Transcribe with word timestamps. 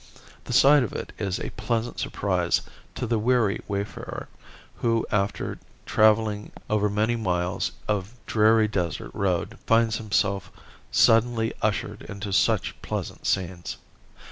The 0.45 0.53
sight 0.53 0.81
of 0.81 0.93
it 0.93 1.13
is 1.19 1.39
a 1.39 1.51
pleasant 1.51 1.99
surprise 1.99 2.61
to 2.95 3.05
the 3.05 3.19
weary 3.19 3.59
wayfarer 3.67 4.29
who, 4.77 5.05
after 5.11 5.59
traveling 5.85 6.51
over 6.71 6.89
many 6.89 7.15
miles 7.15 7.73
of 7.87 8.15
dreary 8.25 8.67
desert 8.67 9.11
road, 9.13 9.59
finds 9.67 9.97
himself 9.97 10.51
suddenly 10.91 11.53
ushered 11.61 12.01
into 12.01 12.33
such 12.33 12.81
pleasant 12.81 13.27
scenes. 13.27 13.77